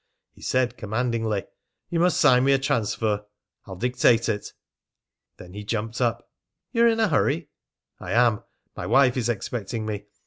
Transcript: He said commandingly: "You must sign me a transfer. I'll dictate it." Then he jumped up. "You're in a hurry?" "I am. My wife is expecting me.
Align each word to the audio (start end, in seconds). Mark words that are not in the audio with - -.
He 0.31 0.41
said 0.41 0.77
commandingly: 0.77 1.43
"You 1.91 1.99
must 1.99 2.19
sign 2.19 2.45
me 2.45 2.53
a 2.53 2.57
transfer. 2.57 3.23
I'll 3.67 3.75
dictate 3.75 4.29
it." 4.29 4.51
Then 5.37 5.53
he 5.53 5.63
jumped 5.63 6.01
up. 6.01 6.27
"You're 6.71 6.87
in 6.87 6.99
a 6.99 7.09
hurry?" 7.09 7.49
"I 7.99 8.13
am. 8.13 8.41
My 8.75 8.87
wife 8.87 9.15
is 9.15 9.29
expecting 9.29 9.85
me. 9.85 10.05